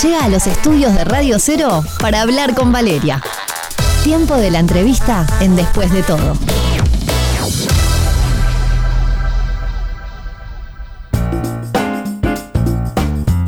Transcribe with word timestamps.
llega 0.00 0.24
a 0.24 0.28
los 0.28 0.46
estudios 0.46 0.94
de 0.94 1.04
Radio 1.04 1.38
Cero 1.38 1.84
para 2.00 2.22
hablar 2.22 2.54
con 2.54 2.72
Valeria. 2.72 3.22
Tiempo 4.02 4.36
de 4.36 4.50
la 4.50 4.58
entrevista 4.58 5.26
en 5.40 5.54
Después 5.54 5.92
de 5.92 6.02
todo. 6.02 6.34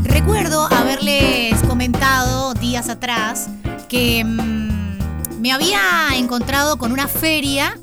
Recuerdo 0.02 0.66
haberles 0.70 1.62
comentado 1.62 2.52
días 2.54 2.88
atrás 2.88 3.48
que 3.88 4.22
mm, 4.24 5.40
me 5.40 5.52
había 5.52 5.80
encontrado 6.14 6.76
con 6.76 6.92
una 6.92 7.08
feria 7.08 7.78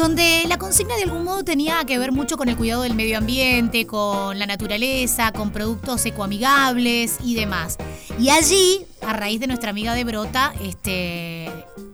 donde 0.00 0.44
la 0.48 0.58
consigna 0.58 0.96
de 0.96 1.04
algún 1.04 1.24
modo 1.24 1.44
tenía 1.44 1.84
que 1.84 1.98
ver 1.98 2.10
mucho 2.10 2.36
con 2.36 2.48
el 2.48 2.56
cuidado 2.56 2.82
del 2.82 2.94
medio 2.94 3.18
ambiente, 3.18 3.86
con 3.86 4.38
la 4.38 4.46
naturaleza, 4.46 5.30
con 5.32 5.50
productos 5.50 6.04
ecoamigables 6.06 7.18
y 7.22 7.34
demás. 7.34 7.76
Y 8.18 8.30
allí, 8.30 8.86
a 9.02 9.12
raíz 9.12 9.40
de 9.40 9.46
nuestra 9.46 9.70
amiga 9.70 9.94
de 9.94 10.04
Brota, 10.04 10.52
este, 10.62 11.50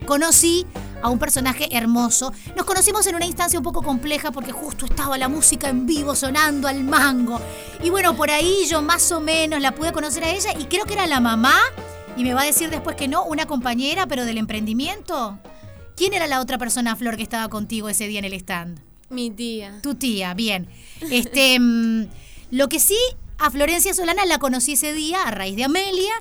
conocí 0.06 0.66
a 1.02 1.11
un 1.11 1.19
personaje 1.19 1.69
hermoso. 1.77 2.33
Nos 2.56 2.64
conocimos 2.64 3.06
en 3.06 3.16
una 3.16 3.27
instancia 3.27 3.59
un 3.59 3.64
poco 3.64 3.83
compleja 3.83 4.30
porque 4.30 4.52
justo 4.52 4.86
estaba 4.86 5.19
la 5.19 5.28
música 5.28 5.69
en 5.69 5.86
vivo 5.86 6.14
sonando 6.14 6.69
al 6.69 6.84
mango. 6.84 7.41
Y 7.83 7.91
bueno, 7.91 8.16
por 8.16 8.30
ahí 8.30 8.66
yo 8.69 8.83
más 8.83 9.11
o 9.12 9.20
menos 9.20 9.61
la 9.61 9.75
pude 9.75 9.92
conocer 9.92 10.25
a 10.25 10.30
ella 10.30 10.50
y 10.59 10.66
creo 10.66 10.84
que 10.84 10.95
era 10.95 11.06
la 11.06 11.20
mamá, 11.20 11.56
y 12.16 12.25
me 12.25 12.33
va 12.33 12.42
a 12.42 12.45
decir 12.47 12.70
después 12.70 12.97
que 12.97 13.09
no, 13.09 13.25
una 13.25 13.47
compañera, 13.47 14.06
pero 14.06 14.25
del 14.25 14.38
emprendimiento. 14.38 15.38
¿Quién 15.96 16.12
era 16.12 16.27
la 16.27 16.41
otra 16.41 16.59
persona, 16.59 16.95
Flor, 16.95 17.16
que 17.16 17.23
estaba 17.23 17.48
contigo 17.48 17.88
ese 17.88 18.06
día 18.06 18.18
en 18.18 18.27
el 18.27 18.34
stand? 18.34 18.80
Mi 19.09 19.30
tía. 19.30 19.80
Tu 19.82 19.95
tía, 19.95 20.34
bien. 20.34 20.69
Este, 21.10 21.59
mm, 21.60 22.06
lo 22.50 22.69
que 22.69 22.78
sí, 22.78 22.98
a 23.38 23.50
Florencia 23.50 23.95
Solana 23.95 24.27
la 24.27 24.38
conocí 24.38 24.72
ese 24.72 24.92
día 24.92 25.22
a 25.22 25.30
raíz 25.30 25.56
de 25.56 25.64
Amelia. 25.64 26.12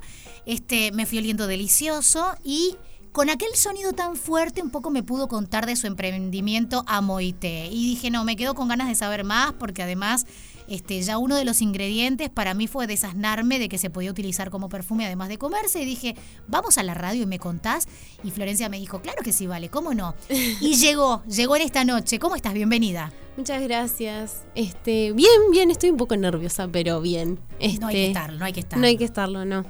Este, 0.45 0.93
me 0.93 1.05
fui 1.05 1.17
oliendo 1.17 1.45
delicioso 1.45 2.35
y 2.41 2.77
con 3.11 3.29
aquel 3.29 3.53
sonido 3.55 3.91
tan 3.91 4.15
fuerte 4.15 4.61
un 4.61 4.69
poco 4.69 4.91
me 4.91 5.03
pudo 5.03 5.27
contar 5.27 5.65
de 5.65 5.75
su 5.75 5.87
emprendimiento 5.87 6.85
Amoite. 6.87 7.67
Y 7.67 7.89
dije, 7.89 8.09
no, 8.09 8.23
me 8.23 8.37
quedo 8.37 8.55
con 8.55 8.69
ganas 8.69 8.87
de 8.87 8.95
saber 8.95 9.25
más 9.25 9.51
porque 9.53 9.83
además 9.83 10.25
este, 10.67 11.01
ya 11.01 11.17
uno 11.17 11.35
de 11.35 11.45
los 11.45 11.61
ingredientes 11.61 12.29
para 12.29 12.53
mí 12.53 12.67
fue 12.67 12.87
desasnarme 12.87 13.59
de 13.59 13.69
que 13.69 13.77
se 13.77 13.89
podía 13.89 14.11
utilizar 14.11 14.49
como 14.49 14.69
perfume 14.69 15.05
además 15.05 15.29
de 15.29 15.37
comerse. 15.37 15.81
Y 15.81 15.85
dije, 15.85 16.15
vamos 16.47 16.77
a 16.77 16.83
la 16.83 16.93
radio 16.93 17.23
y 17.23 17.25
me 17.25 17.39
contás. 17.39 17.87
Y 18.23 18.31
Florencia 18.31 18.69
me 18.69 18.79
dijo, 18.79 19.01
claro 19.01 19.21
que 19.23 19.31
sí, 19.31 19.47
vale, 19.47 19.69
¿cómo 19.69 19.93
no? 19.93 20.15
Y 20.29 20.75
llegó, 20.77 21.23
llegó 21.25 21.55
en 21.55 21.61
esta 21.63 21.83
noche. 21.83 22.19
¿Cómo 22.19 22.35
estás? 22.35 22.53
Bienvenida. 22.53 23.11
Muchas 23.37 23.61
gracias. 23.63 24.43
Este, 24.55 25.11
bien, 25.11 25.51
bien, 25.51 25.69
estoy 25.69 25.89
un 25.89 25.97
poco 25.97 26.15
nerviosa, 26.15 26.69
pero 26.71 27.01
bien. 27.01 27.37
Este, 27.59 27.79
no 27.79 27.87
hay 27.87 27.95
que 27.95 28.07
estarlo, 28.07 28.39
no 28.39 28.45
hay 28.45 28.53
que 28.53 28.59
estarlo. 28.61 28.81
No 28.81 28.87
hay 28.87 28.97
que 28.97 29.03
estarlo, 29.03 29.45
no. 29.45 29.65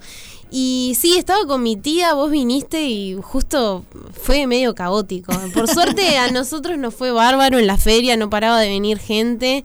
Y 0.52 0.96
sí, 1.00 1.18
estaba 1.18 1.46
con 1.48 1.64
mi 1.64 1.76
tía, 1.76 2.14
vos 2.14 2.30
viniste 2.30 2.84
y 2.84 3.16
justo 3.20 3.84
fue 4.14 4.46
medio 4.46 4.76
caótico. 4.76 5.34
Por 5.54 5.68
suerte 5.68 6.18
a 6.20 6.30
nosotros 6.32 6.78
nos 6.78 6.94
fue 6.94 7.10
bárbaro 7.12 7.58
en 7.58 7.66
la 7.66 7.78
feria, 7.78 8.16
no 8.18 8.30
paraba 8.30 8.60
de 8.60 8.70
venir 8.70 9.00
gente 9.00 9.64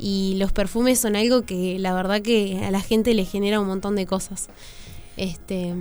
y 0.00 0.34
los 0.38 0.52
perfumes 0.52 0.98
son 0.98 1.14
algo 1.14 1.42
que 1.42 1.78
la 1.78 1.92
verdad 1.92 2.22
que 2.22 2.64
a 2.64 2.70
la 2.70 2.80
gente 2.80 3.12
le 3.14 3.24
genera 3.24 3.60
un 3.60 3.66
montón 3.66 3.96
de 3.96 4.06
cosas. 4.06 4.48
Este, 5.16 5.74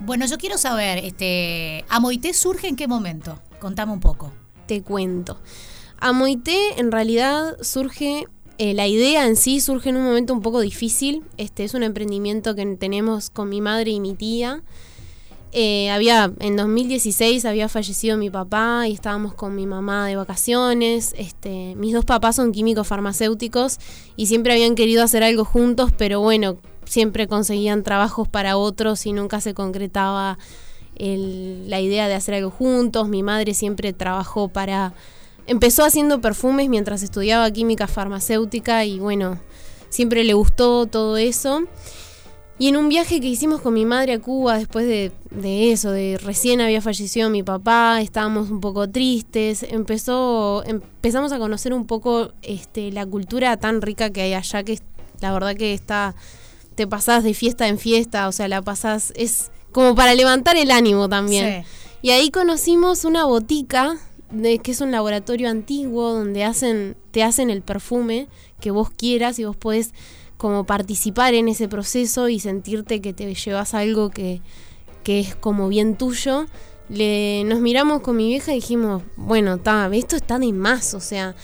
Bueno, 0.00 0.26
yo 0.26 0.36
quiero 0.38 0.58
saber, 0.58 0.98
este, 0.98 1.84
¿Amoité 1.88 2.34
surge 2.34 2.68
en 2.68 2.76
qué 2.76 2.86
momento? 2.86 3.40
Contame 3.60 3.92
un 3.92 4.00
poco. 4.00 4.32
te 4.66 4.82
cuento. 4.82 5.38
Amoité 5.98 6.78
en 6.78 6.90
realidad 6.90 7.56
surge, 7.62 8.26
eh, 8.58 8.74
la 8.74 8.86
idea 8.86 9.26
en 9.26 9.36
sí 9.36 9.60
surge 9.60 9.90
en 9.90 9.96
un 9.96 10.04
momento 10.04 10.32
un 10.32 10.42
poco 10.42 10.60
difícil. 10.60 11.22
Este 11.36 11.64
es 11.64 11.74
un 11.74 11.82
emprendimiento 11.82 12.54
que 12.54 12.64
tenemos 12.76 13.30
con 13.30 13.48
mi 13.48 13.60
madre 13.60 13.90
y 13.90 14.00
mi 14.00 14.14
tía. 14.14 14.62
Eh, 15.56 15.88
había, 15.88 16.32
en 16.40 16.56
2016 16.56 17.44
había 17.44 17.68
fallecido 17.68 18.16
mi 18.16 18.28
papá 18.28 18.88
y 18.88 18.92
estábamos 18.92 19.34
con 19.34 19.54
mi 19.54 19.66
mamá 19.66 20.08
de 20.08 20.16
vacaciones. 20.16 21.14
Este, 21.16 21.76
mis 21.76 21.94
dos 21.94 22.04
papás 22.04 22.34
son 22.34 22.50
químicos 22.50 22.88
farmacéuticos 22.88 23.78
y 24.16 24.26
siempre 24.26 24.52
habían 24.52 24.74
querido 24.74 25.04
hacer 25.04 25.22
algo 25.22 25.44
juntos, 25.44 25.92
pero 25.96 26.18
bueno, 26.20 26.56
siempre 26.86 27.28
conseguían 27.28 27.84
trabajos 27.84 28.26
para 28.26 28.56
otros 28.56 29.06
y 29.06 29.12
nunca 29.12 29.40
se 29.40 29.54
concretaba 29.54 30.38
la 30.96 31.80
idea 31.80 32.08
de 32.08 32.14
hacer 32.14 32.34
algo 32.34 32.50
juntos. 32.50 33.08
Mi 33.08 33.22
madre 33.22 33.54
siempre 33.54 33.92
trabajó 33.92 34.48
para... 34.48 34.92
Empezó 35.46 35.84
haciendo 35.84 36.20
perfumes 36.20 36.68
mientras 36.68 37.04
estudiaba 37.04 37.48
química 37.52 37.86
farmacéutica 37.86 38.84
y 38.84 38.98
bueno, 38.98 39.38
siempre 39.88 40.24
le 40.24 40.34
gustó 40.34 40.86
todo 40.86 41.16
eso. 41.16 41.62
Y 42.58 42.68
en 42.68 42.76
un 42.76 42.88
viaje 42.88 43.20
que 43.20 43.26
hicimos 43.26 43.60
con 43.60 43.74
mi 43.74 43.84
madre 43.84 44.12
a 44.12 44.20
Cuba, 44.20 44.58
después 44.58 44.86
de, 44.86 45.10
de 45.30 45.72
eso, 45.72 45.90
de 45.90 46.18
recién 46.22 46.60
había 46.60 46.80
fallecido 46.80 47.28
mi 47.28 47.42
papá, 47.42 48.00
estábamos 48.00 48.48
un 48.48 48.60
poco 48.60 48.88
tristes, 48.88 49.64
empezó, 49.64 50.62
empezamos 50.64 51.32
a 51.32 51.38
conocer 51.38 51.72
un 51.72 51.86
poco 51.86 52.32
este, 52.42 52.92
la 52.92 53.06
cultura 53.06 53.56
tan 53.56 53.82
rica 53.82 54.10
que 54.10 54.22
hay 54.22 54.34
allá, 54.34 54.62
que 54.62 54.78
la 55.20 55.32
verdad 55.32 55.56
que 55.56 55.74
está, 55.74 56.14
te 56.76 56.86
pasás 56.86 57.24
de 57.24 57.34
fiesta 57.34 57.66
en 57.66 57.78
fiesta, 57.78 58.28
o 58.28 58.32
sea, 58.32 58.46
la 58.46 58.62
pasás, 58.62 59.12
es 59.16 59.50
como 59.72 59.96
para 59.96 60.14
levantar 60.14 60.56
el 60.56 60.70
ánimo 60.70 61.08
también. 61.08 61.64
Sí. 61.64 61.68
Y 62.02 62.10
ahí 62.10 62.30
conocimos 62.30 63.04
una 63.04 63.24
botica, 63.24 63.96
de, 64.30 64.58
que 64.58 64.70
es 64.70 64.80
un 64.80 64.92
laboratorio 64.92 65.48
antiguo 65.48 66.12
donde 66.12 66.44
hacen, 66.44 66.96
te 67.10 67.24
hacen 67.24 67.50
el 67.50 67.62
perfume 67.62 68.28
que 68.60 68.70
vos 68.70 68.90
quieras 68.90 69.38
y 69.38 69.44
vos 69.44 69.56
podés 69.56 69.92
como 70.44 70.64
participar 70.64 71.32
en 71.32 71.48
ese 71.48 71.68
proceso 71.68 72.28
y 72.28 72.38
sentirte 72.38 73.00
que 73.00 73.14
te 73.14 73.34
llevas 73.34 73.72
algo 73.72 74.10
que, 74.10 74.42
que 75.02 75.20
es 75.20 75.34
como 75.34 75.68
bien 75.68 75.96
tuyo. 75.96 76.44
Le, 76.90 77.44
nos 77.44 77.60
miramos 77.60 78.02
con 78.02 78.18
mi 78.18 78.28
vieja 78.28 78.52
y 78.52 78.56
dijimos, 78.56 79.02
bueno, 79.16 79.56
ta, 79.56 79.88
esto 79.94 80.16
está 80.16 80.38
de 80.38 80.52
más, 80.52 80.92
o 80.92 81.00
sea, 81.00 81.34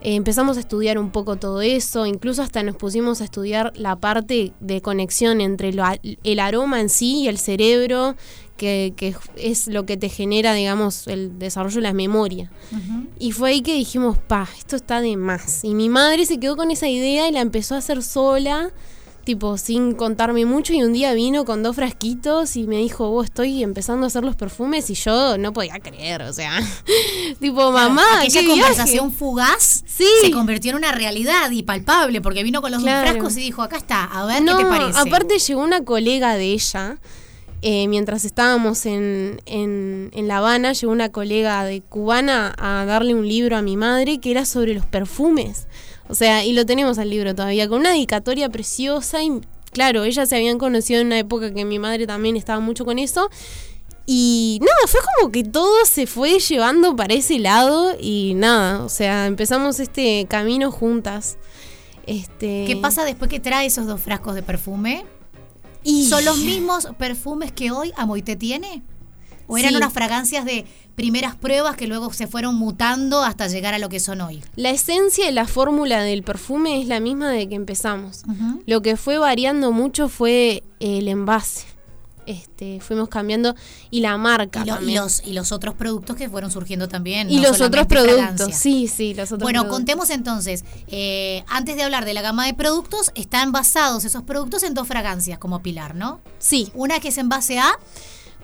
eh, 0.00 0.14
empezamos 0.14 0.56
a 0.56 0.60
estudiar 0.60 0.98
un 0.98 1.10
poco 1.10 1.36
todo 1.36 1.60
eso, 1.60 2.06
incluso 2.06 2.40
hasta 2.40 2.62
nos 2.62 2.76
pusimos 2.76 3.20
a 3.20 3.24
estudiar 3.24 3.74
la 3.76 3.96
parte 3.96 4.54
de 4.60 4.80
conexión 4.80 5.42
entre 5.42 5.74
lo 5.74 5.84
el 6.02 6.40
aroma 6.40 6.80
en 6.80 6.88
sí 6.88 7.24
y 7.24 7.28
el 7.28 7.36
cerebro, 7.36 8.16
que, 8.58 8.92
que 8.94 9.14
es 9.36 9.68
lo 9.68 9.86
que 9.86 9.96
te 9.96 10.10
genera, 10.10 10.52
digamos, 10.52 11.06
el 11.06 11.38
desarrollo 11.38 11.76
de 11.76 11.80
la 11.82 11.94
memoria. 11.94 12.50
Y 13.18 13.32
fue 13.32 13.50
ahí 13.50 13.62
que 13.62 13.72
dijimos, 13.74 14.18
pa, 14.18 14.46
esto 14.58 14.76
está 14.76 15.00
de 15.00 15.16
más. 15.16 15.64
Y 15.64 15.72
mi 15.74 15.88
madre 15.88 16.26
se 16.26 16.38
quedó 16.38 16.56
con 16.56 16.70
esa 16.70 16.88
idea 16.88 17.26
y 17.28 17.32
la 17.32 17.40
empezó 17.40 17.74
a 17.74 17.78
hacer 17.78 18.02
sola, 18.02 18.70
tipo, 19.24 19.58
sin 19.58 19.92
contarme 19.94 20.44
mucho. 20.46 20.72
Y 20.72 20.82
un 20.82 20.92
día 20.92 21.12
vino 21.14 21.44
con 21.44 21.62
dos 21.62 21.76
frasquitos 21.76 22.56
y 22.56 22.64
me 22.66 22.76
dijo, 22.76 23.08
vos 23.10 23.26
estoy 23.26 23.62
empezando 23.62 24.04
a 24.04 24.08
hacer 24.08 24.24
los 24.24 24.36
perfumes. 24.36 24.88
Y 24.90 24.94
yo 24.94 25.36
no 25.38 25.52
podía 25.52 25.78
creer, 25.80 26.22
o 26.22 26.32
sea, 26.32 26.58
tipo, 27.40 27.70
mamá, 27.72 28.02
Aquella 28.20 28.40
qué 28.40 28.46
viaje". 28.46 28.60
conversación 28.60 29.12
fugaz 29.12 29.84
Sí. 29.86 30.06
se 30.22 30.30
convirtió 30.30 30.70
en 30.70 30.76
una 30.78 30.92
realidad 30.92 31.50
y 31.50 31.62
palpable 31.62 32.20
porque 32.20 32.42
vino 32.42 32.60
con 32.62 32.70
los 32.70 32.82
Claro. 32.82 33.00
dos 33.00 33.10
frascos 33.10 33.36
y 33.36 33.40
dijo, 33.40 33.62
acá 33.62 33.76
está, 33.78 34.04
a 34.04 34.24
ver 34.26 34.42
No, 34.42 34.56
qué 34.56 34.64
te 34.64 34.70
parece. 34.70 34.98
aparte 34.98 35.38
llegó 35.38 35.62
una 35.62 35.84
colega 35.84 36.34
de 36.36 36.52
ella, 36.52 36.98
eh, 37.62 37.88
mientras 37.88 38.24
estábamos 38.24 38.86
en, 38.86 39.40
en, 39.46 40.10
en 40.12 40.28
La 40.28 40.38
Habana, 40.38 40.72
llegó 40.72 40.92
una 40.92 41.10
colega 41.10 41.64
de 41.64 41.80
cubana 41.80 42.54
a 42.58 42.84
darle 42.84 43.14
un 43.14 43.26
libro 43.26 43.56
a 43.56 43.62
mi 43.62 43.76
madre 43.76 44.18
que 44.18 44.30
era 44.30 44.44
sobre 44.44 44.74
los 44.74 44.86
perfumes. 44.86 45.66
O 46.08 46.14
sea, 46.14 46.44
y 46.44 46.52
lo 46.52 46.64
tenemos 46.64 46.98
al 46.98 47.10
libro 47.10 47.34
todavía, 47.34 47.68
con 47.68 47.80
una 47.80 47.90
dedicatoria 47.90 48.48
preciosa 48.48 49.22
y 49.22 49.40
claro, 49.72 50.04
ellas 50.04 50.28
se 50.28 50.36
habían 50.36 50.58
conocido 50.58 51.00
en 51.00 51.08
una 51.08 51.18
época 51.18 51.52
que 51.52 51.64
mi 51.64 51.78
madre 51.78 52.06
también 52.06 52.36
estaba 52.36 52.60
mucho 52.60 52.84
con 52.84 52.98
eso. 52.98 53.28
Y 54.06 54.58
nada, 54.62 54.86
fue 54.86 55.00
como 55.16 55.30
que 55.30 55.44
todo 55.44 55.84
se 55.84 56.06
fue 56.06 56.38
llevando 56.38 56.96
para 56.96 57.12
ese 57.12 57.38
lado 57.38 57.94
y 58.00 58.32
nada, 58.36 58.82
o 58.82 58.88
sea, 58.88 59.26
empezamos 59.26 59.80
este 59.80 60.26
camino 60.30 60.70
juntas. 60.70 61.36
Este, 62.06 62.64
¿Qué 62.66 62.78
pasa 62.80 63.04
después 63.04 63.28
que 63.28 63.38
trae 63.38 63.66
esos 63.66 63.86
dos 63.86 64.00
frascos 64.00 64.34
de 64.34 64.42
perfume? 64.42 65.04
Y 65.84 66.06
¿Son 66.08 66.24
los 66.24 66.38
mismos 66.38 66.88
perfumes 66.98 67.52
que 67.52 67.70
hoy 67.70 67.92
Amoite 67.96 68.36
tiene? 68.36 68.82
¿O 69.46 69.56
eran 69.56 69.70
Sí. 69.70 69.76
unas 69.76 69.92
fragancias 69.94 70.44
de 70.44 70.66
primeras 70.94 71.34
pruebas 71.34 71.74
que 71.76 71.86
luego 71.86 72.12
se 72.12 72.26
fueron 72.26 72.56
mutando 72.56 73.22
hasta 73.22 73.46
llegar 73.48 73.72
a 73.72 73.78
lo 73.78 73.88
que 73.88 73.98
son 73.98 74.20
hoy? 74.20 74.42
La 74.56 74.70
esencia 74.70 75.30
y 75.30 75.32
la 75.32 75.46
fórmula 75.46 76.02
del 76.02 76.22
perfume 76.22 76.82
es 76.82 76.86
la 76.88 77.00
misma 77.00 77.30
de 77.30 77.48
que 77.48 77.54
empezamos. 77.54 78.24
Lo 78.66 78.82
que 78.82 78.96
fue 78.96 79.16
variando 79.16 79.72
mucho 79.72 80.08
fue 80.10 80.64
el 80.80 81.08
envase. 81.08 81.66
Este, 82.28 82.78
fuimos 82.80 83.08
cambiando 83.08 83.54
y 83.90 84.00
la 84.00 84.16
marca 84.18 84.62
Y, 84.62 84.68
lo- 84.68 84.82
y 84.82 84.94
los, 84.94 85.22
y 85.26 85.32
los 85.32 85.50
otros 85.50 85.74
productos 85.74 86.14
que 86.14 86.28
fueron 86.28 86.50
surgiendo 86.50 86.86
también. 86.86 87.30
Y 87.30 87.36
no 87.36 87.48
los 87.48 87.60
otros 87.62 87.86
productos, 87.86 88.16
fragancia. 88.18 88.54
sí, 88.54 88.86
sí, 88.86 89.14
los 89.14 89.32
otros 89.32 89.40
Bueno, 89.44 89.60
productos. 89.62 89.78
contemos 89.78 90.10
entonces, 90.10 90.64
eh, 90.88 91.42
antes 91.48 91.76
de 91.76 91.84
hablar 91.84 92.04
de 92.04 92.12
la 92.12 92.20
gama 92.20 92.44
de 92.44 92.52
productos, 92.52 93.12
están 93.14 93.50
basados 93.50 94.04
esos 94.04 94.22
productos 94.24 94.62
en 94.62 94.74
dos 94.74 94.86
fragancias 94.86 95.38
como 95.38 95.62
pilar, 95.62 95.94
¿no? 95.94 96.20
Sí, 96.38 96.70
Una 96.74 97.00
que 97.00 97.08
es 97.08 97.16
en 97.18 97.30
base 97.30 97.58
A 97.58 97.72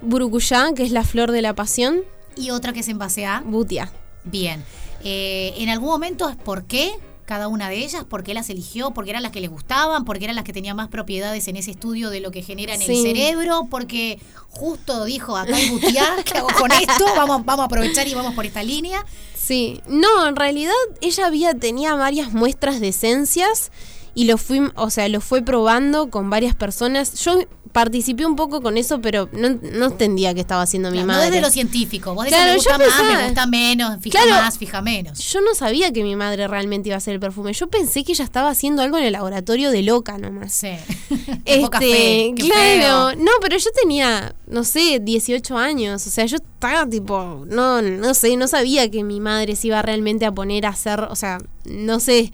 Burucuyá, 0.03 0.73
que 0.75 0.83
es 0.85 0.91
la 0.91 1.05
flor 1.05 1.31
de 1.31 1.43
la 1.43 1.55
pasión, 1.55 2.01
y 2.37 2.51
otra 2.51 2.73
que 2.73 2.81
es 2.81 2.89
en 2.89 2.99
base 2.99 3.27
A. 3.27 3.43
Butia. 3.47 3.93
Bien. 4.25 4.65
Eh, 5.03 5.53
en 5.59 5.69
algún 5.69 5.91
momento 5.91 6.29
es 6.29 6.37
por 6.37 6.65
qué 6.65 6.93
cada 7.25 7.49
una 7.49 7.69
de 7.69 7.79
ellas? 7.79 8.05
¿Por 8.05 8.23
qué 8.23 8.35
las 8.35 8.51
eligió? 8.51 8.93
¿Porque 8.93 9.11
eran 9.11 9.23
las 9.23 9.33
que 9.33 9.41
les 9.41 9.51
gustaban? 9.51 10.05
¿Porque 10.05 10.25
eran 10.25 10.37
las 10.37 10.45
que 10.45 10.53
tenían 10.53 10.77
más 10.77 10.89
propiedades 10.89 11.49
en 11.49 11.57
ese 11.57 11.71
estudio 11.71 12.11
de 12.11 12.21
lo 12.21 12.31
que 12.31 12.43
genera 12.43 12.75
en 12.75 12.83
el 12.83 13.03
cerebro? 13.03 13.67
Porque 13.71 14.21
justo 14.49 15.05
dijo, 15.05 15.37
acá 15.37 15.57
hay 15.57 15.71
butiá, 15.71 16.17
¿qué 16.25 16.39
hago 16.39 16.49
con 16.59 16.71
esto? 16.73 17.05
Vamos, 17.17 17.45
vamos 17.45 17.63
a 17.63 17.67
aprovechar 17.67 18.07
y 18.07 18.15
vamos 18.15 18.35
por 18.35 18.47
esta 18.47 18.63
línea. 18.63 19.05
Sí, 19.35 19.81
no, 19.87 20.27
en 20.27 20.37
realidad 20.37 20.73
ella 21.01 21.27
había 21.27 21.55
tenía 21.55 21.95
varias 21.95 22.33
muestras 22.33 22.81
de 22.81 22.89
esencias 22.89 23.71
y 24.15 24.25
lo 24.25 24.39
fui, 24.39 24.61
o 24.77 24.91
sea, 24.91 25.09
lo 25.09 25.21
fue 25.21 25.43
probando 25.43 26.11
con 26.11 26.31
varias 26.31 26.55
personas. 26.55 27.15
Yo 27.25 27.39
participé 27.73 28.25
un 28.25 28.37
poco 28.37 28.61
con 28.63 28.77
eso, 28.79 29.01
pero 29.01 29.29
no, 29.33 29.49
no 29.73 29.87
entendía 29.87 30.33
qué 30.33 30.41
estaba 30.41 30.63
haciendo 30.63 30.93
mi 30.93 30.99
no 31.01 31.07
madre. 31.07 31.27
desde 31.27 31.41
lo 31.41 31.51
científico. 31.51 32.15
Vos 32.15 32.27
Claro, 32.27 32.53
decís, 32.53 32.67
me 32.69 32.73
gusta 32.73 32.79
más, 32.79 32.87
pensaba- 32.97 33.19
me 33.19 33.25
gusta 33.25 33.47
menos, 33.49 33.99
fija 34.01 34.23
Claro. 34.23 34.43
más, 34.45 34.59
fija 34.59 34.81
menos. 34.81 35.19
Yo 35.19 35.41
no 35.41 35.55
sabía 35.57 35.93
que 35.93 36.05
mi 36.05 36.15
madre 36.15 36.47
realmente 36.47 36.91
iba 36.91 36.95
a 36.95 36.99
hacer 36.99 37.15
el 37.15 37.21
perfume. 37.21 37.53
Yo 37.53 37.67
pensé 37.67 38.05
que 38.05 38.13
ella 38.13 38.25
estaba 38.25 38.51
haciendo 38.51 38.81
algo 38.83 38.97
en 38.99 39.05
el 39.05 39.13
laboratorio 39.15 39.73
de 39.73 39.83
loca 39.83 40.17
nomás. 40.19 40.53
Sí. 40.53 40.69
Poca 41.61 41.79
Este, 41.79 41.79
fe, 41.81 42.33
qué 42.37 42.43
claro, 42.45 43.11
feo. 43.11 43.25
no, 43.25 43.31
pero 43.41 43.57
yo 43.59 43.71
tenía, 43.83 44.37
no 44.47 44.63
sé, 44.63 45.01
18 45.03 45.59
años, 45.59 46.07
o 46.07 46.11
sea, 46.11 46.27
yo 46.27 46.37
estaba 46.37 46.89
tipo, 46.89 47.45
no, 47.49 47.83
no 47.83 48.15
sé, 48.15 48.37
no 48.37 48.47
sabía 48.47 48.89
que 48.91 49.03
mi 49.03 49.19
madre 49.19 49.57
se 49.57 49.67
iba 49.67 49.83
realmente 49.83 50.27
a 50.27 50.33
poner 50.33 50.65
a 50.67 50.69
hacer, 50.71 51.01
o 51.01 51.17
sea, 51.17 51.39
no 51.65 51.99
sé, 51.99 52.33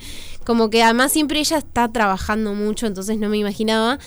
como 0.51 0.69
que 0.69 0.83
además 0.83 1.13
siempre 1.13 1.39
ella 1.39 1.59
está 1.59 1.87
trabajando 1.93 2.55
mucho, 2.55 2.89
entonces 2.89 3.19
no 3.19 3.29
me 3.29 3.39
imaginaba 3.39 4.01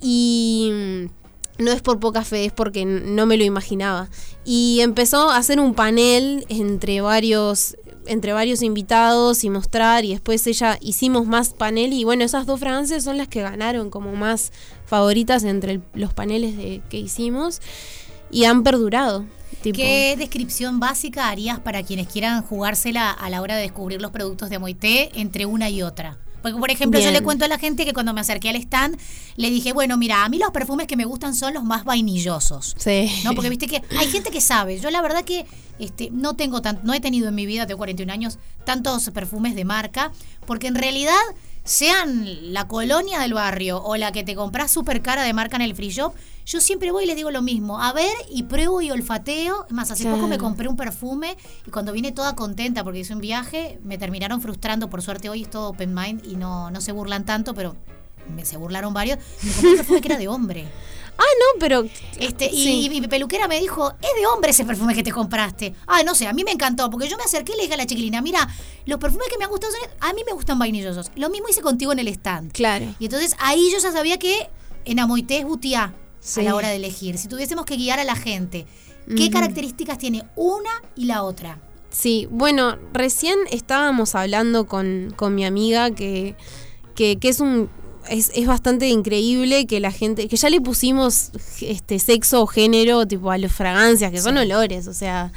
y 0.00 0.70
mm, 0.72 1.62
no 1.62 1.72
es 1.72 1.82
por 1.82 2.00
poca 2.00 2.24
fe, 2.24 2.46
es 2.46 2.52
porque 2.54 2.86
no 2.86 3.26
me 3.26 3.36
lo 3.36 3.44
imaginaba. 3.44 4.08
Y 4.42 4.78
empezó 4.80 5.28
a 5.28 5.36
hacer 5.36 5.60
un 5.60 5.74
panel 5.74 6.46
entre 6.48 7.02
varios 7.02 7.76
entre 8.06 8.32
varios 8.32 8.62
invitados 8.62 9.44
y 9.44 9.50
mostrar 9.50 10.06
y 10.06 10.12
después 10.12 10.46
ella 10.46 10.78
hicimos 10.80 11.26
más 11.26 11.50
panel 11.50 11.92
y 11.92 12.04
bueno, 12.04 12.24
esas 12.24 12.46
dos 12.46 12.60
fragancias 12.60 13.04
son 13.04 13.18
las 13.18 13.28
que 13.28 13.42
ganaron 13.42 13.90
como 13.90 14.16
más 14.16 14.52
favoritas 14.86 15.44
entre 15.44 15.82
los 15.92 16.14
paneles 16.14 16.56
de, 16.56 16.80
que 16.88 16.96
hicimos 16.96 17.60
y 18.30 18.44
han 18.44 18.62
perdurado. 18.62 19.26
Tipo, 19.62 19.76
¿Qué 19.76 20.16
descripción 20.16 20.80
básica 20.80 21.28
harías 21.28 21.58
para 21.58 21.82
quienes 21.82 22.08
quieran 22.08 22.42
jugársela 22.42 23.10
a 23.10 23.28
la 23.28 23.42
hora 23.42 23.56
de 23.56 23.62
descubrir 23.62 24.00
los 24.00 24.10
productos 24.10 24.48
de 24.48 24.58
Moité 24.58 25.10
entre 25.14 25.44
una 25.44 25.68
y 25.68 25.82
otra? 25.82 26.18
Porque, 26.42 26.58
por 26.58 26.70
ejemplo, 26.70 26.98
yo 27.00 27.10
le 27.10 27.22
cuento 27.22 27.44
a 27.44 27.48
la 27.48 27.58
gente 27.58 27.84
que 27.84 27.92
cuando 27.92 28.14
me 28.14 28.20
acerqué 28.22 28.48
al 28.48 28.56
stand, 28.56 28.98
le 29.36 29.50
dije, 29.50 29.72
bueno, 29.72 29.98
mira, 29.98 30.24
a 30.24 30.28
mí 30.28 30.38
los 30.38 30.50
perfumes 30.50 30.86
que 30.86 30.96
me 30.96 31.04
gustan 31.04 31.34
son 31.34 31.52
los 31.52 31.64
más 31.64 31.84
vainillosos. 31.84 32.74
Sí. 32.78 33.10
¿No? 33.24 33.34
Porque 33.34 33.50
viste 33.50 33.66
que 33.66 33.82
hay 33.98 34.06
gente 34.08 34.30
que 34.30 34.40
sabe. 34.40 34.80
Yo 34.80 34.90
la 34.90 35.02
verdad 35.02 35.24
que 35.24 35.44
este, 35.78 36.08
no 36.10 36.36
tengo 36.36 36.62
tan, 36.62 36.80
no 36.82 36.94
he 36.94 37.00
tenido 37.00 37.28
en 37.28 37.34
mi 37.34 37.44
vida, 37.44 37.66
tengo 37.66 37.78
41 37.78 38.10
años, 38.10 38.38
tantos 38.64 39.10
perfumes 39.10 39.54
de 39.54 39.64
marca, 39.64 40.12
porque 40.46 40.68
en 40.68 40.76
realidad, 40.76 41.20
sean 41.64 42.52
la 42.52 42.66
colonia 42.66 43.20
del 43.20 43.34
barrio 43.34 43.82
o 43.82 43.96
la 43.96 44.12
que 44.12 44.24
te 44.24 44.34
compras 44.34 44.70
súper 44.70 45.02
cara 45.02 45.22
de 45.22 45.32
marca 45.32 45.56
en 45.56 45.62
el 45.62 45.74
free 45.74 45.90
shop, 45.90 46.14
yo 46.46 46.60
siempre 46.60 46.90
voy 46.92 47.04
y 47.04 47.06
les 47.06 47.16
digo 47.16 47.30
lo 47.30 47.42
mismo. 47.42 47.80
A 47.82 47.92
ver 47.92 48.12
y 48.30 48.42
pruebo 48.44 48.80
y 48.82 48.90
olfateo. 48.90 49.66
Es 49.66 49.72
Más, 49.72 49.90
hace 49.90 50.02
Claro. 50.04 50.16
poco 50.16 50.28
me 50.28 50.38
compré 50.38 50.68
un 50.68 50.76
perfume 50.76 51.36
y 51.66 51.70
cuando 51.70 51.92
vine 51.92 52.12
toda 52.12 52.34
contenta 52.36 52.82
porque 52.84 53.00
hice 53.00 53.12
un 53.14 53.20
viaje, 53.20 53.78
me 53.84 53.98
terminaron 53.98 54.40
frustrando. 54.40 54.90
Por 54.90 55.02
suerte 55.02 55.28
hoy 55.28 55.42
es 55.42 55.50
todo 55.50 55.68
open 55.68 55.94
mind 55.94 56.24
y 56.26 56.36
no, 56.36 56.70
no 56.70 56.80
se 56.80 56.92
burlan 56.92 57.24
tanto, 57.24 57.54
pero 57.54 57.76
me, 58.34 58.44
se 58.44 58.56
burlaron 58.56 58.92
varios. 58.94 59.18
Me 59.42 59.52
compré 59.52 59.70
un 59.70 59.76
perfume 59.76 60.00
que 60.00 60.08
era 60.08 60.18
de 60.18 60.28
hombre. 60.28 60.66
Ah, 61.22 61.22
no, 61.22 61.60
pero 61.60 61.84
Este, 62.18 62.46
y, 62.46 62.62
Sí. 62.64 62.86
y 62.86 63.00
mi 63.00 63.06
peluquera 63.06 63.46
me 63.46 63.60
dijo, 63.60 63.90
es 63.90 64.08
de 64.18 64.26
hombre 64.26 64.52
ese 64.52 64.64
perfume 64.64 64.94
que 64.94 65.02
te 65.02 65.12
compraste. 65.12 65.74
Ay, 65.86 66.02
no 66.02 66.14
sé, 66.14 66.26
a 66.26 66.32
mí 66.32 66.44
me 66.44 66.50
encantó, 66.52 66.88
porque 66.88 67.10
yo 67.10 67.18
me 67.18 67.24
acerqué 67.24 67.52
y 67.52 67.56
le 67.56 67.62
dije 67.64 67.74
a 67.74 67.76
la 67.76 67.84
chiquilina, 67.84 68.22
mira, 68.22 68.48
los 68.86 68.98
perfumes 68.98 69.28
que 69.30 69.36
me 69.36 69.44
han 69.44 69.50
gustado, 69.50 69.70
son- 69.70 69.90
a 70.00 70.14
mí 70.14 70.22
me 70.24 70.32
gustan 70.32 70.58
vainillosos. 70.58 71.10
Lo 71.16 71.28
mismo 71.28 71.48
hice 71.50 71.60
contigo 71.60 71.92
en 71.92 71.98
el 71.98 72.08
stand. 72.08 72.52
claro. 72.52 72.86
Y 72.98 73.04
entonces 73.04 73.36
ahí 73.38 73.68
yo 73.70 73.78
ya 73.80 73.92
sabía 73.92 74.18
que 74.18 74.48
en 74.86 74.98
Amoité 74.98 75.40
es 75.40 75.44
butiá 75.44 75.92
Sí. 76.20 76.40
a 76.40 76.44
la 76.44 76.54
hora 76.54 76.68
de 76.68 76.76
elegir. 76.76 77.18
Si 77.18 77.28
tuviésemos 77.28 77.64
que 77.64 77.76
guiar 77.76 77.98
a 77.98 78.04
la 78.04 78.16
gente, 78.16 78.66
¿qué 79.16 79.30
características 79.30 79.98
tiene 79.98 80.24
una 80.36 80.70
y 80.96 81.06
la 81.06 81.22
otra? 81.22 81.58
Sí, 81.90 82.28
bueno, 82.30 82.78
recién 82.92 83.36
estábamos 83.50 84.14
hablando 84.14 84.66
con, 84.66 85.12
con 85.16 85.34
mi 85.34 85.44
amiga 85.44 85.90
que, 85.90 86.36
que, 86.94 87.18
que 87.18 87.28
es 87.28 87.40
un 87.40 87.68
es, 88.08 88.30
es 88.34 88.46
bastante 88.46 88.88
increíble 88.88 89.66
que 89.66 89.80
la 89.80 89.90
gente, 89.90 90.28
que 90.28 90.36
ya 90.36 90.48
le 90.50 90.60
pusimos 90.60 91.30
este 91.60 91.98
sexo 91.98 92.42
o 92.42 92.46
género 92.46 93.06
tipo 93.06 93.30
a 93.30 93.38
las 93.38 93.52
fragancias, 93.52 94.10
que 94.10 94.20
son 94.20 94.36
olores, 94.36 94.86
o 94.86 94.94
sea, 94.94 95.32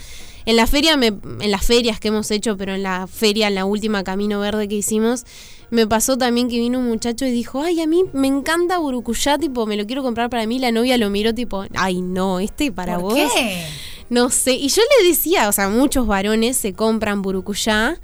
en 0.45 0.55
la 0.55 0.67
feria 0.67 0.97
me, 0.97 1.07
en 1.07 1.51
las 1.51 1.65
ferias 1.65 1.99
que 1.99 2.09
hemos 2.09 2.29
hecho, 2.31 2.57
pero 2.57 2.73
en 2.73 2.83
la 2.83 3.07
feria, 3.07 3.47
en 3.47 3.55
la 3.55 3.65
última 3.65 4.03
Camino 4.03 4.39
Verde 4.39 4.67
que 4.67 4.75
hicimos, 4.75 5.25
me 5.69 5.87
pasó 5.87 6.17
también 6.17 6.49
que 6.49 6.57
vino 6.59 6.79
un 6.79 6.87
muchacho 6.87 7.25
y 7.25 7.31
dijo, 7.31 7.61
ay, 7.61 7.81
a 7.81 7.87
mí 7.87 8.03
me 8.13 8.27
encanta 8.27 8.77
Burucuyá, 8.77 9.37
tipo, 9.37 9.65
me 9.65 9.75
lo 9.75 9.85
quiero 9.85 10.03
comprar 10.03 10.29
para 10.29 10.45
mí, 10.45 10.59
la 10.59 10.71
novia 10.71 10.97
lo 10.97 11.09
miró 11.09 11.33
tipo, 11.33 11.65
ay 11.75 12.01
no, 12.01 12.39
este 12.39 12.71
para 12.71 12.99
¿Por 12.99 13.13
vos. 13.13 13.15
qué? 13.15 13.65
No 14.09 14.29
sé, 14.29 14.53
y 14.53 14.67
yo 14.67 14.81
le 14.99 15.09
decía, 15.09 15.49
o 15.49 15.51
sea, 15.51 15.69
muchos 15.69 16.05
varones 16.05 16.57
se 16.57 16.73
compran 16.73 17.21
burucuyá 17.21 17.99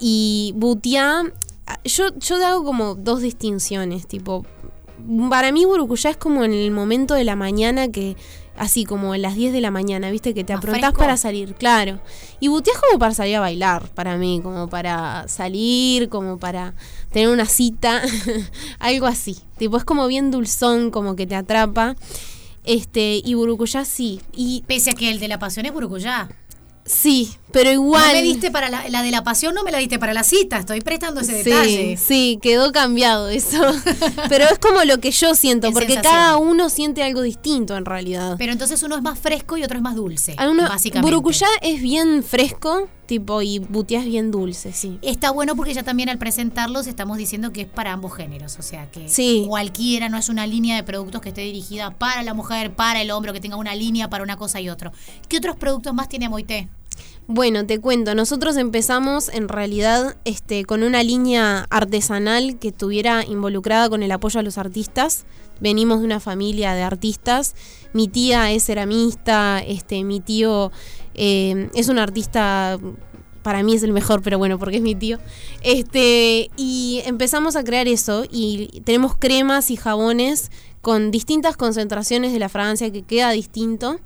y 0.00 0.52
butiá. 0.56 1.22
Yo, 1.84 2.18
yo 2.18 2.44
hago 2.44 2.64
como 2.64 2.94
dos 2.94 3.22
distinciones, 3.22 4.06
tipo, 4.06 4.44
para 5.30 5.52
mí 5.52 5.64
burucuyá 5.64 6.10
es 6.10 6.16
como 6.16 6.44
en 6.44 6.52
el 6.52 6.70
momento 6.70 7.14
de 7.14 7.24
la 7.24 7.36
mañana 7.36 7.88
que, 7.88 8.16
así 8.56 8.84
como 8.84 9.14
en 9.14 9.22
las 9.22 9.34
10 9.34 9.52
de 9.52 9.60
la 9.60 9.70
mañana, 9.70 10.10
viste, 10.10 10.34
que 10.34 10.44
te 10.44 10.52
aprontás 10.52 10.80
fresco. 10.80 10.98
para 10.98 11.16
salir, 11.16 11.54
claro. 11.54 12.00
Y 12.40 12.48
butiá 12.48 12.72
es 12.72 12.80
como 12.80 12.98
para 12.98 13.14
salir 13.14 13.36
a 13.36 13.40
bailar, 13.40 13.88
para 13.90 14.16
mí, 14.16 14.40
como 14.42 14.68
para 14.68 15.26
salir, 15.28 16.08
como 16.08 16.38
para 16.38 16.74
tener 17.10 17.28
una 17.28 17.46
cita, 17.46 18.02
algo 18.78 19.06
así. 19.06 19.38
Tipo, 19.58 19.76
es 19.76 19.84
como 19.84 20.06
bien 20.06 20.30
dulzón, 20.30 20.90
como 20.90 21.16
que 21.16 21.26
te 21.26 21.34
atrapa. 21.34 21.96
Este, 22.64 23.20
y 23.22 23.34
burucuyá 23.34 23.84
sí. 23.84 24.20
Y 24.32 24.64
Pese 24.66 24.90
a 24.90 24.94
que 24.94 25.10
el 25.10 25.20
de 25.20 25.28
la 25.28 25.38
pasión 25.38 25.66
es 25.66 25.72
Burucuyá. 25.72 26.28
Sí, 26.86 27.34
pero 27.50 27.70
igual. 27.72 28.06
No 28.08 28.12
me 28.12 28.22
diste 28.22 28.50
para 28.50 28.68
la, 28.68 28.88
la 28.90 29.02
de 29.02 29.10
la 29.10 29.24
pasión, 29.24 29.54
no 29.54 29.62
me 29.64 29.70
la 29.72 29.78
diste 29.78 29.98
para 29.98 30.12
la 30.12 30.22
cita. 30.22 30.58
Estoy 30.58 30.80
prestando 30.82 31.22
ese 31.22 31.42
sí, 31.42 31.50
detalle. 31.50 31.96
sí, 31.96 32.38
quedó 32.42 32.72
cambiado 32.72 33.28
eso. 33.28 33.58
pero 34.28 34.44
es 34.44 34.58
como 34.58 34.84
lo 34.84 34.98
que 35.00 35.10
yo 35.10 35.34
siento, 35.34 35.68
Es 35.68 35.72
porque 35.72 35.94
sensación. 35.94 36.12
cada 36.14 36.36
uno 36.36 36.68
siente 36.68 37.02
algo 37.02 37.22
distinto 37.22 37.76
en 37.76 37.86
realidad. 37.86 38.34
Pero 38.38 38.52
entonces 38.52 38.82
uno 38.82 38.96
es 38.96 39.02
más 39.02 39.18
fresco 39.18 39.56
y 39.56 39.64
otro 39.64 39.76
es 39.78 39.82
más 39.82 39.94
dulce. 39.94 40.36
Uno- 40.38 40.68
básicamente. 40.68 41.10
Burucuyá 41.10 41.46
es 41.62 41.80
bien 41.80 42.22
fresco, 42.22 42.88
tipo, 43.06 43.42
y 43.42 43.58
butiá 43.58 44.00
es 44.00 44.06
bien 44.06 44.30
dulce, 44.30 44.72
sí. 44.72 44.98
Está 45.02 45.30
bueno 45.30 45.56
porque 45.56 45.74
ya 45.74 45.82
también 45.82 46.08
al 46.08 46.18
presentarlos 46.18 46.86
estamos 46.86 47.18
diciendo 47.18 47.52
que 47.52 47.62
es 47.62 47.68
para 47.68 47.92
ambos 47.92 48.14
géneros. 48.14 48.58
O 48.58 48.62
sea 48.62 48.90
que 48.90 49.08
Sí. 49.08 49.44
cualquiera 49.48 50.08
no 50.08 50.16
es 50.18 50.28
una 50.28 50.46
línea 50.46 50.76
de 50.76 50.82
productos 50.82 51.20
que 51.20 51.28
esté 51.30 51.42
dirigida 51.42 51.90
para 51.90 52.22
la 52.22 52.34
mujer, 52.34 52.74
para 52.74 53.00
el 53.02 53.10
hombre, 53.10 53.32
que 53.32 53.40
tenga 53.40 53.56
una 53.56 53.74
línea 53.74 54.10
para 54.10 54.24
una 54.24 54.36
cosa 54.36 54.60
y 54.60 54.68
otro. 54.68 54.92
¿Qué 55.28 55.36
otros 55.38 55.56
productos 55.56 55.94
más 55.94 56.08
tiene 56.08 56.28
Moité? 56.28 56.68
Bueno, 57.26 57.64
te 57.64 57.80
cuento, 57.80 58.14
nosotros 58.14 58.56
empezamos 58.58 59.30
en 59.30 59.48
realidad 59.48 60.16
este, 60.26 60.64
con 60.64 60.82
una 60.82 61.02
línea 61.02 61.66
artesanal 61.70 62.58
que 62.58 62.68
estuviera 62.68 63.24
involucrada 63.24 63.88
con 63.88 64.02
el 64.02 64.12
apoyo 64.12 64.40
a 64.40 64.42
los 64.42 64.58
artistas. 64.58 65.24
Venimos 65.58 66.00
de 66.00 66.04
una 66.04 66.20
familia 66.20 66.74
de 66.74 66.82
artistas. 66.82 67.54
Mi 67.94 68.08
tía 68.08 68.50
es 68.50 68.64
ceramista, 68.66 69.60
este, 69.66 70.04
mi 70.04 70.20
tío 70.20 70.70
eh, 71.14 71.70
es 71.74 71.88
un 71.88 71.98
artista, 71.98 72.78
para 73.42 73.62
mí 73.62 73.74
es 73.74 73.82
el 73.82 73.92
mejor, 73.92 74.22
pero 74.22 74.38
bueno, 74.38 74.58
porque 74.58 74.76
es 74.76 74.82
mi 74.82 74.94
tío. 74.94 75.18
Este, 75.62 76.50
y 76.56 77.02
empezamos 77.04 77.56
a 77.56 77.64
crear 77.64 77.88
eso 77.88 78.24
y 78.30 78.82
tenemos 78.84 79.16
cremas 79.16 79.70
y 79.70 79.76
jabones 79.76 80.50
con 80.80 81.10
distintas 81.10 81.56
concentraciones 81.56 82.32
de 82.32 82.38
la 82.38 82.48
fragancia 82.48 82.92
que 82.92 83.02
queda 83.02 83.30
distinto. 83.30 83.98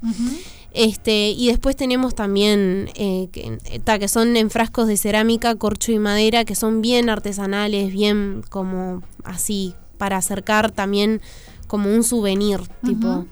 Este, 0.73 1.31
y 1.31 1.49
después 1.49 1.77
tenemos 1.77 2.15
también 2.15 2.91
eh, 2.95 3.29
que, 3.33 3.59
ta, 3.85 3.99
que 3.99 4.07
son 4.07 4.37
en 4.37 4.51
frascos 4.51 4.87
de 4.87 4.97
cerámica, 4.97 5.55
corcho 5.57 5.93
y 5.93 5.99
madera, 5.99 6.45
que 6.45 6.55
son 6.55 6.83
bien 6.83 7.09
artesanales, 7.09 7.93
bien 7.93 8.43
como 8.49 9.03
así, 9.25 9.75
para 9.97 10.19
acercar 10.19 10.71
también 10.71 11.21
como 11.67 11.93
un 11.93 12.05
souvenir, 12.05 12.61
tipo. 12.85 13.27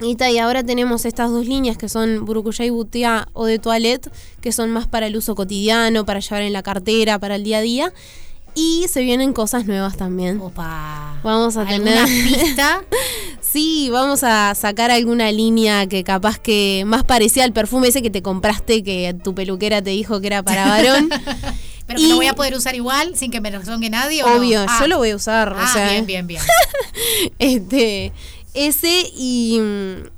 Y 0.00 0.38
ahora 0.38 0.62
tenemos 0.62 1.04
estas 1.04 1.30
dos 1.30 1.46
líneas 1.46 1.78
que 1.78 1.88
son 1.88 2.24
Burucuyá 2.24 2.64
y 2.64 2.70
Butiá 2.70 3.28
o 3.32 3.46
de 3.46 3.58
toilette, 3.58 4.10
que 4.40 4.52
son 4.52 4.70
más 4.70 4.86
para 4.86 5.06
el 5.06 5.16
uso 5.16 5.34
cotidiano, 5.34 6.04
para 6.04 6.20
llevar 6.20 6.42
en 6.42 6.52
la 6.52 6.62
cartera, 6.62 7.18
para 7.18 7.36
el 7.36 7.44
día 7.44 7.58
a 7.58 7.62
día. 7.62 7.92
Y 8.54 8.86
se 8.88 9.02
vienen 9.02 9.34
cosas 9.34 9.66
nuevas 9.66 9.96
también. 9.98 10.40
Opa. 10.40 11.20
Vamos 11.22 11.56
a 11.58 11.62
¿Alguna 11.62 12.04
tener- 12.06 12.24
pista? 12.24 12.82
Sí, 13.40 13.88
vamos 13.90 14.22
a 14.22 14.54
sacar 14.54 14.90
alguna 14.90 15.32
línea 15.32 15.86
que 15.86 16.04
capaz 16.04 16.38
que 16.38 16.82
más 16.86 17.04
parecía 17.04 17.44
al 17.44 17.54
perfume 17.54 17.88
ese 17.88 18.02
que 18.02 18.10
te 18.10 18.20
compraste, 18.20 18.82
que 18.82 19.14
tu 19.24 19.34
peluquera 19.34 19.80
te 19.80 19.90
dijo 19.90 20.20
que 20.20 20.26
era 20.26 20.42
para 20.42 20.66
varón. 20.68 21.08
Pero 21.86 21.98
que 21.98 22.04
Y- 22.04 22.08
lo 22.08 22.16
voy 22.16 22.26
a 22.26 22.34
poder 22.34 22.54
usar 22.54 22.74
igual 22.74 23.16
sin 23.16 23.30
que 23.30 23.40
me 23.40 23.50
rezongue 23.50 23.88
nadie. 23.88 24.22
¿o 24.24 24.28
no? 24.28 24.36
Obvio, 24.36 24.64
Ah. 24.68 24.76
yo 24.80 24.88
lo 24.88 24.98
voy 24.98 25.10
a 25.10 25.16
usar. 25.16 25.54
Ah, 25.56 25.64
o 25.70 25.72
sea, 25.72 25.90
bien, 25.90 26.04
bien, 26.06 26.26
bien. 26.26 26.42
Este, 27.38 28.12
ese 28.56 29.10
y, 29.16 29.60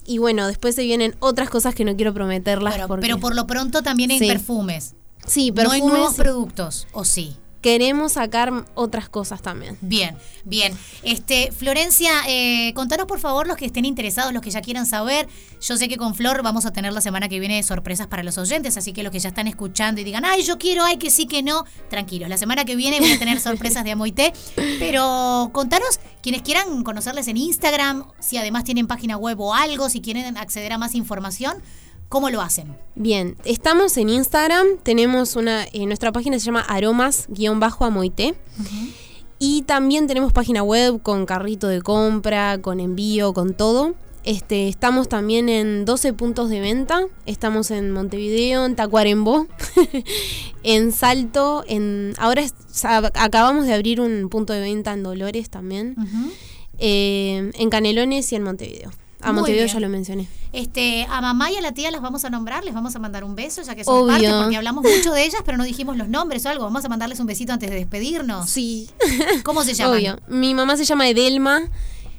y 0.07 0.19
bueno, 0.19 0.47
después 0.47 0.75
se 0.75 0.83
vienen 0.85 1.15
otras 1.21 1.51
cosas 1.51 1.75
que 1.75 1.85
no 1.85 1.95
quiero 1.97 2.15
prometerlas. 2.15 2.75
Pero, 2.75 2.89
porque- 2.89 3.03
pero 3.03 3.19
por 3.19 3.35
lo 3.35 3.47
pronto 3.47 3.83
también 3.83 4.11
hay 4.11 4.19
Sí. 4.19 4.27
perfumes. 4.29 4.95
sí, 5.27 5.51
no 5.51 5.71
hay 5.71 5.81
perfumes, 5.81 5.99
nuevos 5.99 6.15
productos, 6.15 6.87
¿o 6.93 7.05
sí? 7.05 7.37
Queremos 7.61 8.13
sacar 8.13 8.65
otras 8.75 9.09
cosas 9.09 9.43
también. 9.43 9.77
Bien, 9.81 10.17
bien. 10.45 10.77
Este, 11.03 11.51
Florencia, 11.53 12.11
eh, 12.29 12.73
contanos 12.75 13.07
por 13.07 13.19
favor 13.19 13.47
los 13.47 13.57
que 13.57 13.67
estén 13.67 13.85
interesados, 13.85 14.33
los 14.33 14.43
que 14.43 14.51
ya 14.51 14.61
quieran 14.61 14.87
saber. 14.87 15.29
Yo 15.61 15.77
sé 15.77 15.89
que 15.89 15.97
con 15.97 16.15
Flor 16.15 16.43
vamos 16.43 16.67
a 16.67 16.73
tener 16.73 16.93
la 16.93 17.01
semana 17.01 17.29
que 17.29 17.41
viene 17.41 17.63
sorpresas 17.63 18.07
para 18.07 18.23
los 18.23 18.39
oyentes, 18.39 18.77
así 18.77 18.93
que 18.93 19.03
los 19.03 19.13
que 19.13 19.19
ya 19.19 19.31
están 19.31 19.49
escuchando 19.49 20.01
y 20.01 20.05
digan, 20.05 20.25
ay, 20.25 20.43
yo 20.43 20.59
quiero, 20.59 20.85
ay, 20.85 20.99
que 20.99 21.11
sí, 21.11 21.27
que 21.27 21.43
no, 21.43 21.65
tranquilos. 21.91 22.29
La 22.29 22.37
semana 22.37 22.65
que 22.65 22.77
viene 22.77 23.01
voy 23.01 23.13
a 23.13 23.19
tener 23.19 23.41
sorpresas 23.49 23.85
de 23.85 23.93
Amoité. 23.93 24.33
Pero 24.79 25.51
contanos, 25.53 26.01
quienes 26.23 26.43
quieran 26.43 26.83
conocerles 26.85 27.29
en 27.29 27.37
Instagram, 27.37 28.05
si 28.21 28.37
además 28.37 28.65
tienen 28.65 28.87
página 28.87 29.17
web 29.17 29.41
o 29.41 29.55
algo, 29.55 29.89
si 29.89 30.01
quieren 30.01 30.37
acceder 30.37 30.73
a 30.73 30.79
más 30.79 30.95
información. 30.95 31.63
¿Cómo 32.09 32.31
lo 32.31 32.41
hacen? 32.41 32.75
Bien, 32.95 33.37
estamos 33.45 33.97
en 33.99 34.09
Instagram, 34.09 34.79
tenemos 34.83 35.37
una, 35.37 35.65
eh, 35.65 35.85
nuestra 35.85 36.11
página 36.11 36.39
se 36.39 36.47
llama 36.47 36.61
aromas-amoité. 36.63 38.35
Y 39.39 39.63
también 39.63 40.07
tenemos 40.07 40.33
página 40.33 40.63
web 40.63 41.03
con 41.03 41.27
carrito 41.27 41.69
de 41.69 41.83
compra, 41.83 42.59
con 42.63 42.81
envío, 42.81 43.35
con 43.35 43.53
todo. 43.55 43.95
Este, 44.25 44.69
estamos 44.69 45.09
también 45.09 45.51
en 45.51 45.85
12 45.85 46.15
puntos 46.15 46.49
de 46.49 46.61
venta. 46.61 47.07
Estamos 47.27 47.71
en 47.71 47.91
Montevideo, 47.93 48.65
en 48.65 48.75
Tacuarembó, 48.75 49.47
en 50.63 50.93
Salto, 50.93 51.63
en 51.69 52.15
ahora 52.19 52.43
acabamos 53.15 53.67
de 53.67 53.75
abrir 53.75 54.01
un 54.01 54.29
punto 54.31 54.55
de 54.55 54.61
venta 54.61 54.95
en 54.95 55.03
Dolores 55.03 55.51
también. 55.51 55.95
Eh, 56.79 57.51
en 57.55 57.71
Canelones 57.71 58.33
y 58.33 58.37
en 58.37 58.43
Montevideo. 58.45 58.91
A 59.21 59.33
Montevideo 59.33 59.67
ya 59.67 59.81
lo 59.81 59.89
mencioné. 59.89 60.29
Este, 60.53 61.07
a 61.11 61.21
mamá 61.21 61.51
y 61.51 61.57
a 61.57 61.61
la 61.61 61.73
tía 61.73 61.91
las 61.91 62.01
vamos 62.01 62.25
a 62.25 62.31
nombrar, 62.31 62.65
les 62.65 62.73
vamos 62.73 62.95
a 62.95 62.99
mandar 62.99 63.25
un 63.25 63.35
beso, 63.35 63.63
ya 63.63 63.75
que 63.75 63.85
son 63.85 64.07
parte, 64.07 64.31
porque 64.31 64.57
hablamos 64.57 64.85
mucho 64.85 65.13
de 65.13 65.25
ellas, 65.25 65.43
pero 65.45 65.59
no 65.59 65.65
dijimos 65.65 65.97
los 65.97 66.09
nombres 66.09 66.47
o 66.47 66.49
algo. 66.49 66.65
Vamos 66.65 66.85
a 66.85 66.89
mandarles 66.89 67.21
un 67.21 67.27
besito 67.27 67.53
antes 67.53 67.69
de 67.69 67.77
despedirnos. 67.77 68.49
Sí. 68.49 68.89
¿Cómo 69.45 69.65
se 69.65 69.75
llama? 69.75 69.97
Obvio. 69.97 70.19
Mi 70.29 70.55
mamá 70.55 70.77
se 70.77 70.85
llama 70.85 71.09
Edelma. 71.09 71.63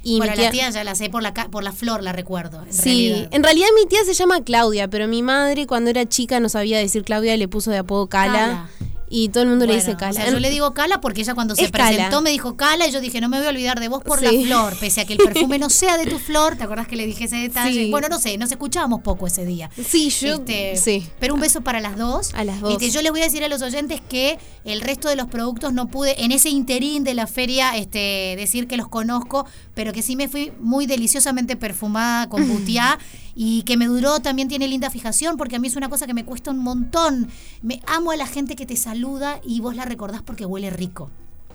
Y 0.01 0.17
bueno, 0.17 0.33
la 0.35 0.51
tía 0.51 0.69
ya 0.69 0.83
la 0.83 0.95
sé 0.95 1.09
por 1.09 1.21
la, 1.21 1.33
por 1.33 1.63
la 1.63 1.73
flor, 1.73 2.03
la 2.03 2.13
recuerdo. 2.13 2.63
sí, 2.69 3.27
en 3.31 3.43
realidad 3.43 3.67
mi 3.75 3.85
tía 3.85 3.99
se 4.05 4.13
llama 4.13 4.41
Claudia, 4.41 4.87
pero 4.87 5.09
mi 5.09 5.21
madre 5.21 5.67
cuando 5.67 5.89
era 5.89 6.07
chica 6.07 6.39
no 6.39 6.47
sabía 6.47 6.79
decir 6.79 7.03
Claudia, 7.03 7.35
le 7.35 7.49
puso 7.49 7.69
de 7.69 7.79
apodo 7.79 8.07
Cala. 8.07 8.69
Y 9.09 9.29
todo 9.29 9.43
el 9.43 9.49
mundo 9.49 9.65
le 9.65 9.75
dice 9.75 9.95
Cala. 9.97 10.29
yo 10.29 10.39
le 10.39 10.49
digo 10.49 10.73
Cala 10.73 11.01
porque 11.01 11.21
ella 11.21 11.33
cuando 11.33 11.55
se 11.55 11.69
presentó 11.69 12.21
me 12.21 12.29
dijo 12.29 12.55
Cala 12.55 12.87
y 12.87 12.91
yo 12.91 13.01
dije, 13.01 13.19
no 13.19 13.27
me 13.27 13.37
voy 13.37 13.47
a 13.47 13.49
olvidar 13.49 13.79
de 13.79 13.87
vos 13.87 14.03
por 14.03 14.21
la 14.21 14.29
flor, 14.29 14.77
pese 14.79 15.01
a 15.01 15.05
que 15.05 15.13
el 15.13 15.19
perfume 15.19 15.57
no 15.57 15.69
sea 15.69 15.97
de 15.97 16.05
tu 16.05 16.19
flor. 16.19 16.55
¿Te 16.55 16.63
acordás 16.63 16.87
que 16.87 16.95
le 16.95 17.05
dije 17.05 17.25
ese 17.25 17.37
detalle? 17.37 17.89
Bueno, 17.89 18.07
no 18.07 18.19
sé, 18.19 18.37
nos 18.37 18.51
escuchábamos 18.51 19.01
poco 19.01 19.27
ese 19.27 19.45
día. 19.45 19.69
Sí, 19.83 20.09
yo. 20.09 20.35
Este, 20.35 20.75
sí. 20.77 21.07
Pero 21.19 21.33
un 21.33 21.39
beso 21.39 21.61
para 21.61 21.79
las 21.79 21.97
dos. 21.97 22.33
A 22.33 22.43
las 22.43 22.61
dos. 22.61 22.73
Este, 22.73 22.91
yo 22.91 23.01
les 23.01 23.11
voy 23.11 23.21
a 23.21 23.25
decir 23.25 23.43
a 23.43 23.49
los 23.49 23.61
oyentes 23.61 24.01
que 24.07 24.37
el 24.63 24.81
resto 24.81 25.09
de 25.09 25.15
los 25.15 25.27
productos 25.27 25.73
no 25.73 25.87
pude, 25.87 26.23
en 26.23 26.31
ese 26.31 26.49
interín 26.49 27.03
de 27.03 27.13
la 27.13 27.27
feria, 27.27 27.75
este, 27.77 28.35
decir 28.37 28.67
que 28.67 28.77
los 28.77 28.87
conozco, 28.87 29.45
pero 29.73 29.91
que 29.91 30.01
sí 30.01 30.15
me 30.15 30.27
fui 30.27 30.51
muy 30.59 30.85
deliciosamente 30.85 31.55
perfumada 31.55 32.29
con 32.29 32.47
butiá 32.49 32.99
y 33.41 33.61
que 33.61 33.77
me 33.77 33.85
duró 33.85 34.19
también 34.19 34.49
tiene 34.49 34.67
linda 34.67 34.89
fijación 34.89 35.37
porque 35.37 35.55
a 35.55 35.59
mí 35.59 35.69
es 35.69 35.77
una 35.77 35.87
cosa 35.87 36.05
que 36.05 36.13
me 36.13 36.25
cuesta 36.25 36.51
un 36.51 36.59
montón. 36.59 37.29
Me 37.61 37.81
amo 37.87 38.11
a 38.11 38.17
la 38.17 38.27
gente 38.27 38.57
que 38.57 38.65
te 38.65 38.75
saluda 38.75 39.39
y 39.45 39.61
vos 39.61 39.77
la 39.77 39.85
recordás 39.85 40.21
porque 40.21 40.45
huele 40.45 40.69
rico. 40.69 41.09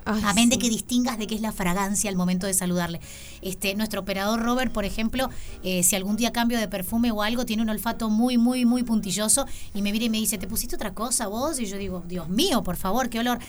a 0.07 0.33
mente 0.33 0.57
que 0.59 0.71
distingas 0.71 1.19
de 1.19 1.27
qué 1.27 1.35
es 1.35 1.43
la 1.43 1.53
fragancia 1.53 2.09
al 2.09 2.17
momento 2.17 2.47
de 2.47 2.55
saludarle. 2.55 3.01
Este, 3.43 3.75
nuestro 3.75 4.01
operador 4.01 4.41
Robert, 4.41 4.73
por 4.73 4.87
ejemplo, 4.87 5.29
eh, 5.63 5.83
si 5.83 5.95
algún 5.95 6.17
día 6.17 6.33
cambio 6.33 6.59
de 6.59 6.69
perfume 6.69 7.11
o 7.11 7.21
algo, 7.21 7.45
tiene 7.45 7.63
un 7.63 7.69
olfato 7.69 8.09
muy, 8.09 8.39
muy, 8.39 8.65
muy 8.65 8.83
puntilloso 8.83 9.45
y 9.75 9.83
me 9.83 9.93
mira 9.93 10.07
y 10.07 10.09
me 10.09 10.17
dice, 10.17 10.39
¿te 10.39 10.47
pusiste 10.47 10.77
otra 10.77 10.95
cosa 10.95 11.27
vos? 11.27 11.61
Y 11.61 11.67
yo 11.67 11.77
digo, 11.77 12.03
Dios 12.09 12.31
mío, 12.31 12.63
por 12.63 12.77
favor, 12.77 13.11
qué 13.11 13.19
olor. 13.19 13.41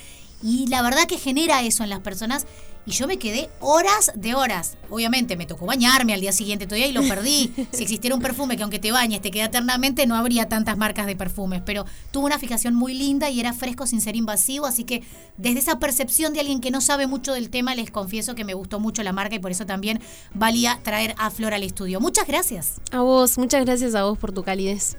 Y 0.44 0.68
la 0.68 0.82
verdad 0.82 1.06
que 1.08 1.18
genera 1.18 1.62
eso 1.63 1.84
en 1.84 1.89
las 1.89 2.00
personas. 2.00 2.46
Y 2.88 2.92
yo 2.92 3.08
me 3.08 3.18
quedé 3.18 3.50
horas 3.62 4.12
de 4.13 4.36
horas. 4.36 4.77
Obviamente 4.92 5.36
me 5.36 5.48
tocó 5.48 5.65
bañarme 5.65 6.13
al 6.13 6.22
día 6.22 6.32
siguiente 6.32 6.68
todavía 6.68 6.86
y 6.86 6.94
lo 6.94 7.01
perdí. 7.01 7.51
Si 7.72 7.82
existiera 7.82 8.15
un 8.15 8.22
perfume 8.22 8.58
que 8.58 8.63
aunque 8.63 8.77
te 8.77 8.92
bañes 8.92 9.22
te 9.22 9.32
queda 9.32 9.46
eternamente, 9.46 10.06
no 10.06 10.15
habría 10.15 10.48
tantas 10.48 10.77
marcas 10.77 11.08
de 11.08 11.15
perfumes. 11.15 11.63
Pero 11.65 11.86
tuvo 12.12 12.27
una 12.27 12.38
fijación 12.38 12.75
muy 12.75 12.94
linda 12.94 13.30
y 13.32 13.39
era 13.39 13.54
fresco 13.54 13.88
sin 13.88 14.01
ser 14.01 14.15
invasivo. 14.15 14.68
Así 14.68 14.84
que 14.84 15.01
desde 15.38 15.60
esa 15.60 15.80
percepción 15.80 16.34
de 16.34 16.42
alguien 16.42 16.62
que 16.62 16.70
no 16.70 16.80
sabe 16.80 17.08
mucho 17.08 17.34
del 17.34 17.50
tema, 17.50 17.74
les 17.74 17.89
confieso 17.89 18.36
que 18.36 18.46
me 18.46 18.54
gustó 18.54 18.80
mucho 18.80 19.01
la 19.01 19.13
marca 19.13 19.36
y 19.36 19.39
por 19.39 19.51
eso 19.51 19.65
también 19.65 20.00
valía 20.34 20.80
traer 20.84 21.15
a 21.18 21.32
Flor 21.32 21.56
al 21.56 21.63
estudio. 21.63 22.00
Muchas 22.00 22.27
gracias. 22.27 22.75
A 22.92 23.01
vos, 23.01 23.38
muchas 23.39 23.65
gracias 23.65 23.96
a 23.96 24.04
vos 24.04 24.18
por 24.18 24.32
tu 24.32 24.44
calidez. 24.44 24.96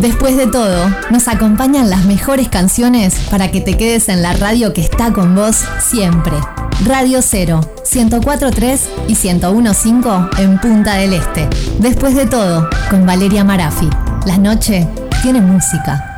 Después 0.00 0.34
de 0.38 0.46
todo, 0.46 0.88
nos 1.10 1.28
acompañan 1.28 1.90
las 1.90 2.06
mejores 2.06 2.48
canciones 2.48 3.14
para 3.30 3.50
que 3.50 3.60
te 3.60 3.76
quedes 3.76 4.08
en 4.08 4.22
la 4.22 4.32
radio 4.32 4.72
que 4.72 4.80
está 4.80 5.12
con 5.12 5.34
vos 5.34 5.62
siempre. 5.78 6.32
Radio 6.86 7.20
0, 7.20 7.60
104.3 7.84 8.80
y 9.08 9.14
101.5 9.14 10.38
en 10.38 10.58
Punta 10.58 10.94
del 10.94 11.12
Este. 11.12 11.46
Después 11.78 12.14
de 12.14 12.24
todo, 12.24 12.70
con 12.88 13.04
Valeria 13.04 13.44
Marafi. 13.44 13.90
La 14.24 14.38
noche 14.38 14.88
tiene 15.22 15.42
música. 15.42 16.09